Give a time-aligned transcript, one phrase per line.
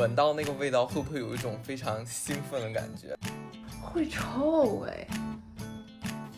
[0.00, 3.14] 闻到那个味道，会不会有一种非常兴奋的感觉？
[3.82, 5.06] 会臭哎，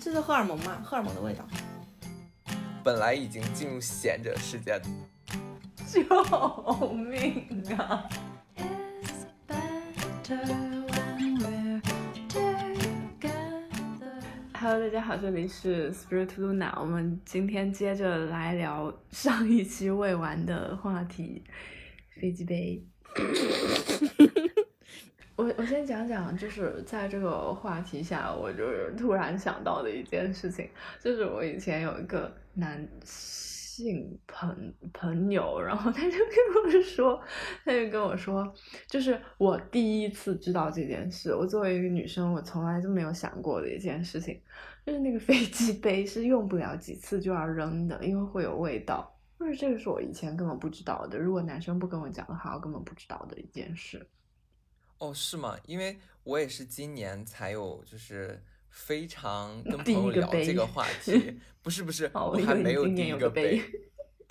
[0.00, 0.82] 这是荷尔蒙嘛？
[0.82, 1.46] 荷尔蒙的味道。
[2.82, 4.82] 本来已经进入贤者世界，
[5.86, 6.02] 救
[6.90, 7.46] 命
[7.78, 8.02] 啊.
[14.54, 21.44] Hello，大家好，这里是 Spirit Luna，我们今天接着来聊上一期未完的话题——
[22.20, 22.84] 飞机杯。
[25.36, 30.68] 我我先讲讲，就是在这个话题下，我就是突然想到的一件事情，
[31.00, 37.20] 就是我以前有一个男性朋朋友，然后他就跟我说，
[37.64, 38.52] 他就跟我说，
[38.86, 44.40] 就是我第一次知道这件事，我作为一个女生，我从来就没有想过的一件事情，
[44.86, 49.11] 就是那个飞机杯是用不了几次就要扔的，因为会有味道。
[49.42, 54.06] 就是这个是我以前根本不知道的，如果男生不跟我讲的话，我根本不知道的一件事。
[54.98, 55.58] 哦，是吗？
[55.66, 58.40] 因为我也是今年才有，就是
[58.70, 61.40] 非常跟朋友聊这个话题。
[61.60, 63.70] 不是不是，哦我我还没有第一个年有个杯杯。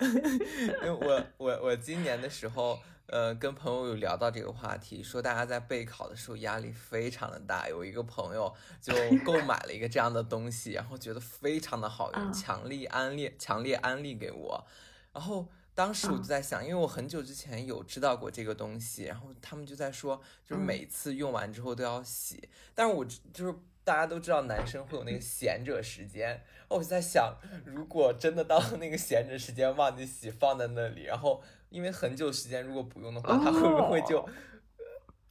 [0.00, 7.68] 因为我我我今年的时候，呃，跟朋友有聊到这个话题，说大家在备考的时候压力非常的大。
[7.68, 14.64] 有一个朋友就购买了一个这样的东西，然后觉得非常的好用，啊强力安利强烈安利给我。
[15.12, 22.48] 然后当时我就嗯在想，因为我很久之前有知道过这个东西，然后他们就在说，就是嗯每次用完之后都要洗。
[22.74, 23.54] 但是我知就是
[23.84, 34.28] 大家都知道男生会有那个闲者时间，我就在想，如果真的到那个闲者时间忘记洗放在那里，然后因为很久时间如果不用的话，它会不会就，哦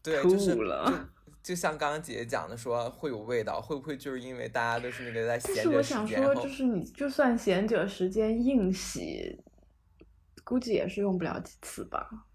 [0.03, 0.93] 对，就是就
[1.41, 9.39] 就像刚刚姐姐讲的说会有味道，会不会就是因为大家都是那个在但是我闲着时间，想说，然后就是你就算闲者时间硬洗，
[10.51, 12.25] 估计也是用不了几次吧？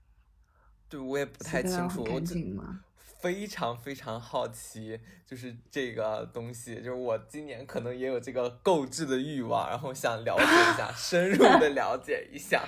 [0.89, 2.81] 对我也不太清楚，我就净吗？
[3.21, 12.65] 非常非常好奇，就是这个东西，就是我今年可能也有这个购置的欲望，然后想了解一下， 深入的了解一下。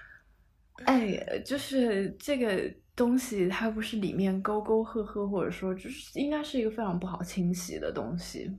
[0.86, 8.50] 哎，就是这个东西，它不是里面沟沟壑壑，或者说就是应该是一个非常不好清洗的东西。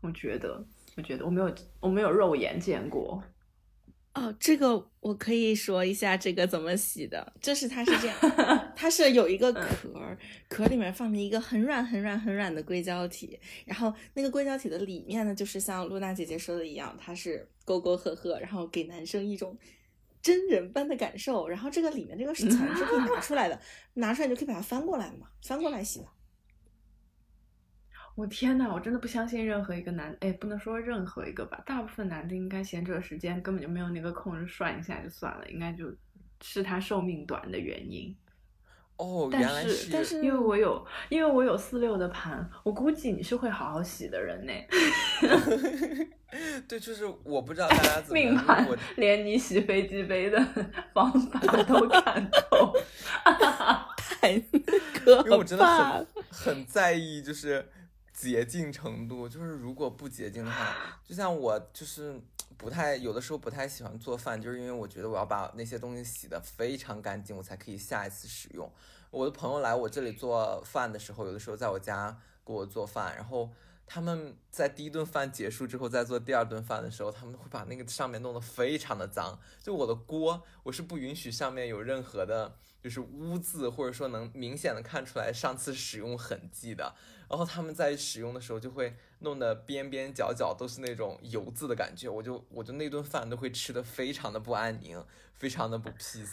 [0.00, 0.60] 我觉得，
[0.96, 3.22] 我觉得我没有我没有肉眼见过。
[4.18, 8.16] 哦，这个我可以说一下这个怎么洗的，就是它是这样，
[8.74, 10.18] 它是有一个壳儿，
[10.48, 19.56] 壳里面放着一个很软很软很软的硅胶体，然后那个硅胶体的里面呢，就是像露娜姐姐说的一样，它是沟沟壑壑，然后给男生一种
[20.20, 23.60] 真人般的感受，然后这个里面这个是 层是可以拿出来的，
[23.94, 26.06] 拿出来你就可以把它翻过来嘛，翻过来洗的。
[28.18, 35.84] 我天呐，我真的不相信任何一个男，哎，不能说任何一个吧，大部分男的应该闲着时间根本就没有那个空，就涮一下就算了，应该就
[36.40, 38.12] 是他寿命短的原因。
[38.96, 44.52] 哦，但原来是但是因为我有因为我有四六的盘，我估计你是会好好洗的人呢。
[46.66, 50.44] 对，就是我不知道大家怎 么命盘连你洗飞机杯的
[50.92, 52.74] 方法都看透。
[53.96, 54.36] 太
[54.92, 57.64] 可因为我真的很很在意，就是
[58.20, 59.28] 洁净程度。
[59.28, 62.20] 就是如果不洁净的话，就像我就是
[62.56, 68.68] 不太有的时候不太喜欢做饭，就是因为我觉得我要把那些东西洗得非常干净，我才可以下一次使用。
[69.10, 73.48] 我的朋友来我这里做饭的时候，有的时候在我家给我做饭，然后
[73.90, 79.40] 他们在第一顿饭结束之后，再做第二顿饭的时候，他们会把那个上面弄得非常的脏。
[79.62, 86.94] 就我的锅，我是不允许上面有任何的，就是污渍，或者说能明显的看出来上次使用痕迹的。
[87.30, 95.02] 然后他们在使用的时候就会弄得边边角角都是那种油渍的感觉，我就我就那顿饭都会吃的非常的不安宁，
[95.34, 96.28] 非常的不 peace。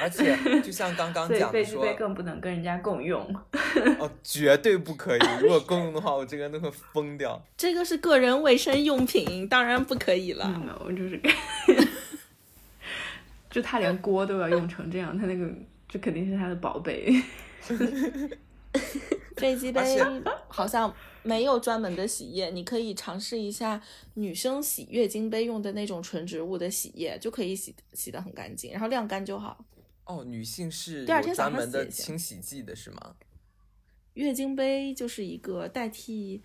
[0.00, 3.20] 而且 就像刚刚讲的说，飞机杯更不能跟人家共用。
[3.98, 5.20] 哦，绝对不可以！
[5.40, 7.40] 如果共用的话，我这个人都会疯掉。
[7.56, 10.48] 这个是个人卫生用品，当然不可以了。
[10.48, 11.20] 没有，我就是，
[13.50, 15.48] 就他连锅都要用成这样，他那个
[15.88, 17.22] 这肯定是他的宝贝。
[19.36, 19.80] 飞机杯
[20.48, 20.92] 好像
[21.22, 23.80] 没有专门的洗液，你可以尝试一下
[24.14, 29.64] 女生洗月经杯用的那种纯植物的洗液，就可以洗洗的很干净，然后晾干就好。
[30.10, 33.14] 哦，女性是第二天早有专门的上洗清洗剂的是吗？
[34.14, 36.42] 月经杯就是一个代替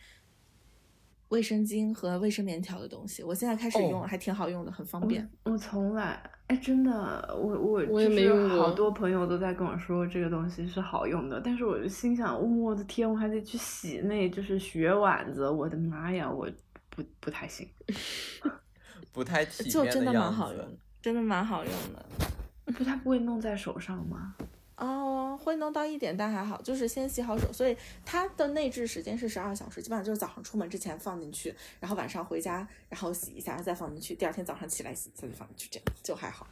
[1.30, 5.28] 卫生巾和卫生棉条的东西，我现在开始用还挺好用的，很方便。
[5.46, 16.48] 我从来，哎，真的，我我我也没用过好多朋友都在跟我说这个东西是好用的，但是我就心想，我的天，我还得去洗那就是血碗子，我的妈呀，我
[16.92, 17.68] 不不太行。
[19.12, 22.06] 不太体面就真的蛮好用的，真的蛮好用的。
[22.74, 24.36] 不，它不会弄在手上吗？
[24.78, 36.46] 哦，会弄到一点，但还好，就是先洗好手，所以它的内置时间是十二小时，基本上就是早上出门之前放进去，然后晚上回家，然后洗一下再放进去，第二天早上起来洗一下再放进去，这样就还好。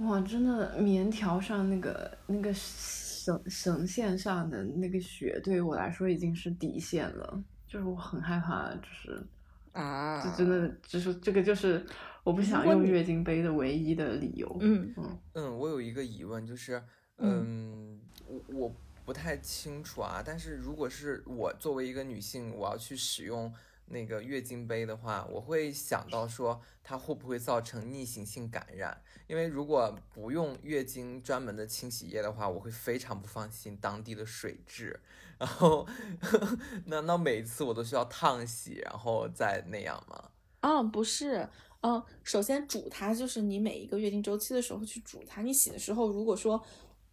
[0.00, 9.26] 哇，真的棉条上那个那个绳绳线上的那个血，对于我来说已经是底线了，就是我很害怕，就是
[9.72, 11.86] 啊就真的就是这个就是
[12.26, 14.56] 我不想用月经杯的唯一的理由。
[14.58, 16.82] 嗯嗯嗯，我有一个疑问，就是，
[17.18, 18.74] 嗯，我我
[19.04, 20.20] 不太清楚啊。
[20.26, 29.00] 但是如果是我作为一个女性，我要去使用那个月经杯的话，我会想到说它会不会造成逆行性感染？
[29.28, 34.98] 因为如果不用月经专门的清洗液的话，我会非常不放心当地的水质。
[35.38, 35.86] 然后，
[36.86, 40.30] 难道每一次我都需要烫洗，然后再那样吗？
[40.62, 41.48] 哦，不是，
[41.82, 45.42] 嗯，首先煮它就是你每一个月经周期的时候去煮它。
[45.42, 46.60] 你洗的时候，如果说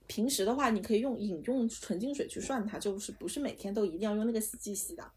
[0.07, 5.12] 平时的话，你可以用饮用纯净水去涮它，就是不是每天都一定要用那个洗剂洗的。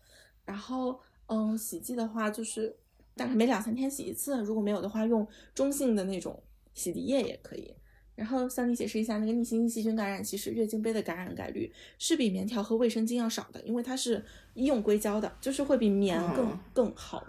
[0.44, 2.76] 然后，嗯，洗剂的话就是
[3.14, 6.42] 大概每两三天洗一次，如果没有的话，用中性的那种
[6.74, 7.74] 洗涤液也可以。
[8.14, 17.22] 然后向你解释一下，那个逆行性细菌感染，其实月经杯的感染概率是比棉条和卫生巾要少的，因为它是医用硅胶的，就是会比棉更、嗯更好、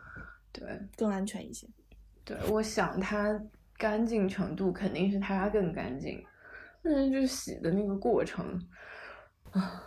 [0.53, 0.63] 对
[0.95, 1.67] 更安全一些。
[2.27, 3.41] 对，我想它
[3.77, 6.21] 干净程度肯定是它更干净，
[6.83, 8.45] 但是就是洗的那个过程
[9.51, 9.81] 啊，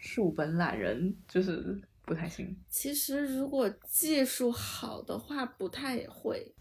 [0.00, 2.56] 恕本懒人，就是不太行。
[2.70, 6.54] 其实如果技术好的话，不太会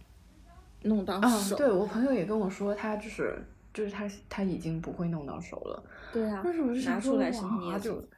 [0.82, 1.56] 弄到啊，手。
[1.56, 3.42] 对我朋友也跟我说，他就是
[3.74, 8.10] 就是他他已经不会弄到手了，对啊，为什么是拿出来是哇捏就住，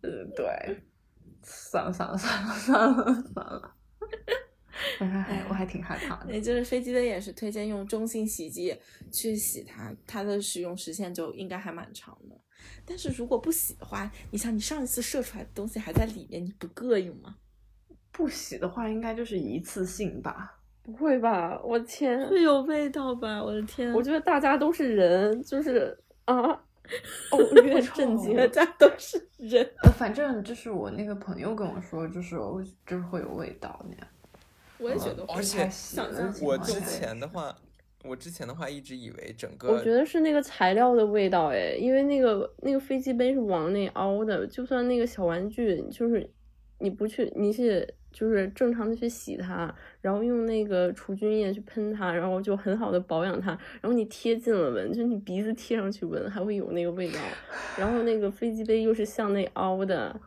[0.00, 0.82] 呃，对，
[1.42, 3.74] 算了算了算了算了算了，
[5.00, 6.32] 我还还我还挺害怕的。
[6.32, 8.80] 也就是飞机杯也是推荐用中性洗衣液
[9.10, 12.36] 去洗它，它的使用时限就应该还蛮长的。
[12.84, 17.36] 但是如果不洗的话，你想你上一次射出来的东西还在里面，你不膈应吗？
[18.12, 20.58] 不洗的话，应该就是一次性吧。
[20.82, 21.60] 不会吧？
[21.62, 23.42] 我天，会有味道吧？
[23.42, 23.92] 我的天！
[23.92, 28.34] 我觉得大家都是人，就是啊，哦，越震惊。
[28.34, 29.62] 大家都是人。
[29.82, 34.06] 呃，反正就是我那个朋友跟我说，就是我就是会有味道那样。
[34.80, 35.68] 我也觉得会，而且
[36.42, 37.54] 我之前的话，
[38.04, 46.28] 我之前的话一直以为整个，我觉得是那个材料的味道，哎，因为那个那个飞机杯是往内凹的，就算那个小玩具，就是
[46.78, 53.50] 你不去，你是就是正常的去洗它，然后用那个除菌液去喷它，然后就很好的保养它，
[53.80, 57.20] 然后你贴近了闻，就你鼻子贴上去闻，还会有那个味道，
[57.76, 60.18] 然后那个飞机杯又是向内凹的，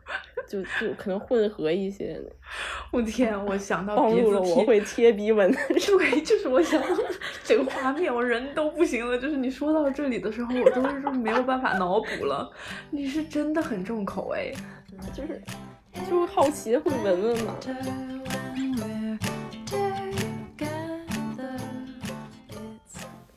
[0.46, 2.20] 就就可能混合一些，
[2.92, 6.88] 我天，我想到暴露了鼻子我会贴鼻纹的 对，就是我想到
[7.42, 9.18] 这个画面，我人都不行了。
[9.18, 12.50] 就是你说到这里的时候，我都是没有办法脑补了。
[12.90, 14.54] 你是真的很重口味，
[15.12, 15.42] 就是
[16.08, 17.56] 就是好奇会闻闻嘛。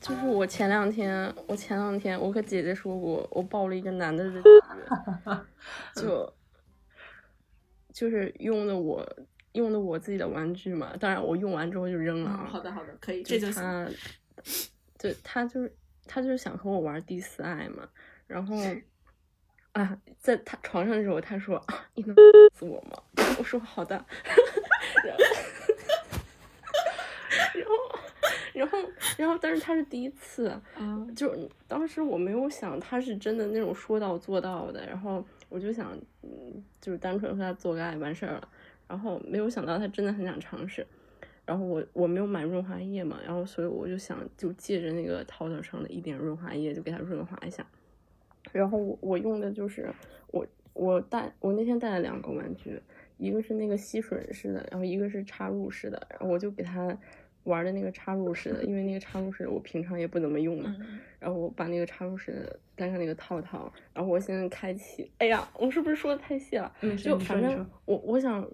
[0.00, 4.42] 就是我前两天，我前两天我和姐姐说过，我抱了一个男的的
[5.94, 6.32] 就
[7.98, 9.04] 就是用的我
[9.54, 12.46] 用的我自己的玩具嘛，当然我用完之后就扔了啊。
[12.48, 13.60] 好的，好的，可以，就这就行。
[13.60, 13.88] 他，
[14.96, 15.74] 对他就是
[16.06, 17.88] 他就是想和我玩第四爱嘛，
[18.28, 18.54] 然后
[19.72, 22.14] 啊，在他床上的时候，他说啊，你能
[22.54, 23.02] 死我吗？
[23.36, 23.96] 我说好的，
[25.04, 25.24] 然后
[27.54, 27.74] 然后
[28.54, 30.46] 然后然后，但是他是第一次，
[30.76, 38.48] 啊，就当时我没有想他是真的那种说到做到的，然后我就想，嗯，就是单纯和他做个爱完事儿了，
[38.86, 40.86] 然后没有想到他真的很想尝试，
[41.46, 47.66] 然后我我没有买润滑液嘛，然后所以我就想就借着那个淘淘上的一点润滑液就给他润滑一下，
[48.52, 49.90] 然后我我用的就是
[50.32, 52.80] 我我带我那天带了两个玩具，
[53.16, 56.96] 一个是那个吸吮式的，然后一个是插入式的，然后我就给他
[57.48, 66.72] 玩的那个插入式的，因为那个插入式的我平常也不怎么用嘛，嗯，然后我把那个插入式的带上那个套套，然后我现在开启，哎呀，我是不是说的太细了？
[66.96, 68.48] 就反正我我想，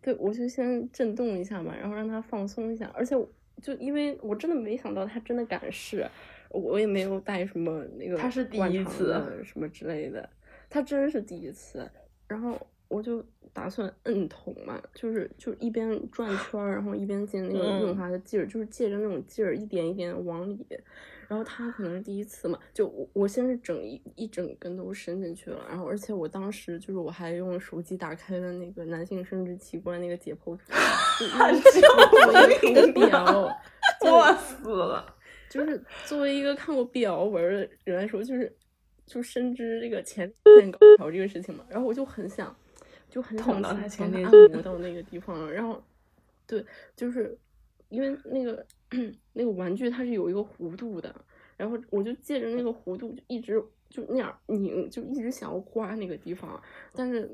[0.00, 3.16] 对我就先震动一下嘛，然后让它放松一下，而且
[3.60, 6.06] 就因为我真的没想到他真的敢试，
[6.50, 10.28] 我也没有带什么那个他是第一次什么之类的，
[10.68, 11.88] 他真是第一次，
[12.28, 20.64] 然后我就打算摁桶嘛，就是就一边转圈儿，然后一边进那个润嗯滑的劲儿，就是借着那种劲儿一点一点往里。
[21.26, 30.60] 然后他可能是第一次嘛，就我我先是整一一整根都伸进去了，然后而且我当时就是我还用手机打开了那个男性生殖器官那个解剖图，
[32.92, 33.58] 表，
[34.02, 35.16] 我死了。
[35.48, 38.54] 就是作为一个看过 BL 文的人来说，就是
[39.06, 42.54] 就深知这个前前高潮这个事情嘛，然后我就很想，
[43.14, 45.80] 就很想捅到他前列他按摩到那个地方了，然后
[46.48, 46.66] 对，
[46.96, 47.38] 就是
[47.88, 48.66] 因为那个
[49.34, 51.14] 那个玩具它是有一个弧度的，
[51.56, 56.60] 然后我就借着那个弧度就一直就那样拧，就一直想要刮那个地方，
[56.92, 57.30] 但是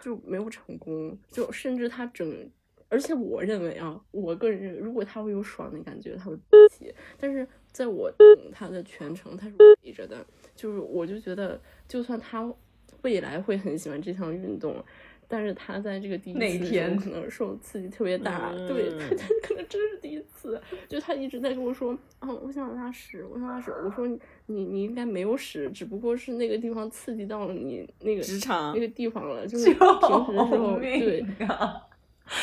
[0.00, 2.48] 就没有成功，就甚至他整，
[2.88, 10.24] 而且我认为啊，我个人认为，如果他会有爽的感觉，他会勃起，但是在我等他的全程，他是围着的，
[10.54, 12.54] 就是我就觉得，就算他
[13.04, 14.84] 未来会很喜欢这项运动。
[15.26, 23.72] 但是他在这个第一那一次可能受刺激特别大，对他他可能真是第一次，就他一直在跟我说，啊，我想拉屎，我想拉屎。
[23.84, 31.24] 我说你你你应该没有屎，只不过是那个地方刺激到了你那个直肠那个地方了，就 是平时的时候对。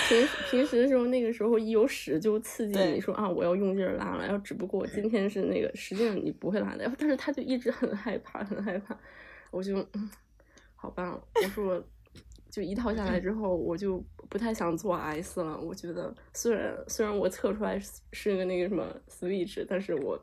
[0.08, 4.24] 平时平时的时候，那个时候一有屎就刺激你说啊，我要用劲儿拉了。
[4.24, 6.84] 然后只不过今天是那个，实际上你不会拉的。
[6.84, 8.98] 然后但是他就一直很害怕，很害怕。
[9.50, 10.10] 我就嗯，
[10.82, 11.80] 好棒，我说
[12.50, 15.56] 就一套下来之后，我就不太想做 S 了。
[15.62, 20.20] 我觉得虽然虽然我测出来是是个那个什么 Switch，但是我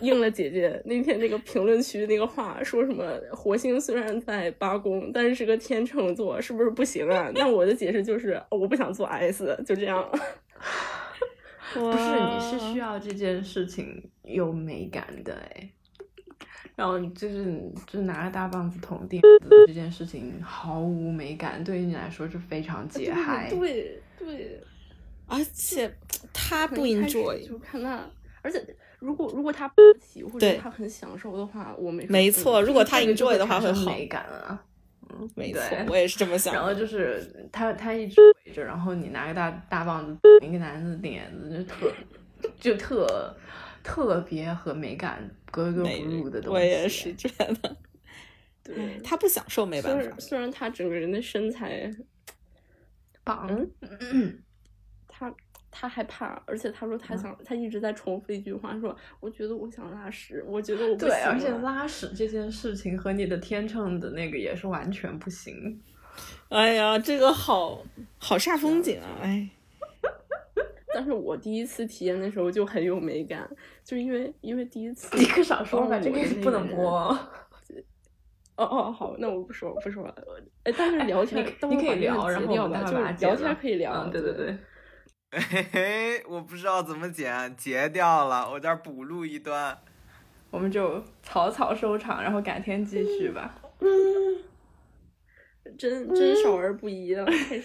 [0.00, 7.32] 应了姐姐那天那个评论区那个话，说什么火星虽然在八宫，但是是个天秤座，是不是不行啊？
[7.34, 10.08] 那我的解释就是，哦我不想做 S，就这样。
[11.74, 15.70] 不是，你是需要这件事情有美感的哎。
[16.76, 23.48] 然后就是就拿个大棒子捅钉子这件事情毫无美感，对于你来说是非常解嗨。
[23.50, 24.60] 对对，
[25.26, 25.92] 而且
[26.32, 28.04] 他不 enjoy，就看他，
[28.42, 28.64] 而且
[28.98, 34.64] 如果如果他不喜或者他很享受的话，我没没错，如果他这个就 enjoy 的话会好，美感啊。
[35.16, 36.58] 嗯，没错，我也是这么想的。
[36.58, 41.92] 然后就是他他一直 围着，然后你拿个大大棒子捅一个男的脸子，就特
[42.58, 43.36] 就特
[43.84, 46.54] 特别和美感格格不入的东西。
[46.56, 47.76] 我也是觉得，
[48.64, 48.98] 对。
[49.04, 50.20] 他不享受没虽办法然。
[50.20, 51.88] 虽然他整个人的身材，
[53.22, 53.46] 棒。
[54.00, 54.42] 嗯
[55.06, 55.32] 他
[55.70, 65.80] 他害怕，而且他说他想，他一直在重复一句话，说我觉得我想拉屎，我觉得我不对，而且拉屎这件事情和你的天秤的那个也是完全不行。
[66.48, 67.82] 哎呀，这个好
[68.18, 69.18] 好煞风景啊！
[69.20, 69.48] 哎，
[70.94, 73.50] 但是我第一次体验的时候就很有美感，
[73.82, 76.90] 就因为因为第一次你可少说吧，帮这个不我的那个人能播。
[78.56, 80.14] 哦哦，好，那我不说，不说了。
[80.62, 82.96] 哎，但是聊天你，你可以聊，然后我们就
[83.26, 83.92] 聊天可以聊。
[83.92, 84.56] 嗯，对对对。
[85.32, 89.76] 嘿嘿，我不知道怎么剪，截掉了，我这儿补录一段。
[90.52, 93.60] 我们就草草收场，然后改天继续吧。
[93.80, 93.88] 嗯
[95.76, 97.64] 真真少儿不宜了， 开始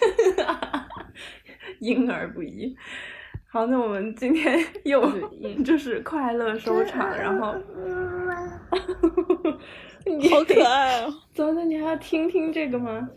[1.81, 2.75] 婴儿不宜。
[3.51, 5.01] 好，那我们今天 又
[5.65, 7.53] 就是快乐收场，然后
[10.29, 11.13] 好可爱哦！
[11.33, 13.09] 走，那你还要听听这个吗？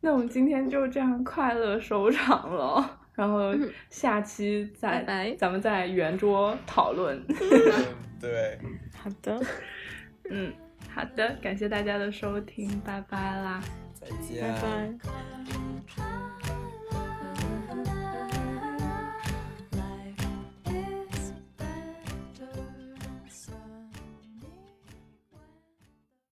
[0.00, 3.54] 那我们今天就这样快乐收场了，然后
[3.90, 7.18] 下期再拜拜咱们再圆桌讨论。
[7.28, 7.36] 嗯，
[8.20, 8.58] 对，
[8.94, 9.40] 好的，
[10.30, 10.52] 嗯，
[10.94, 13.60] 好的，感谢大家的收听，拜拜啦。
[13.94, 14.42] 再见。
[14.54, 16.27] 拜拜。